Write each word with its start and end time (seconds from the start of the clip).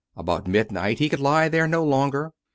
About 0.17 0.47
midnight 0.47 0.97
he 0.97 1.09
could 1.09 1.19
lie 1.19 1.47
there 1.47 1.67
no 1.67 1.83
longer. 1.85 2.33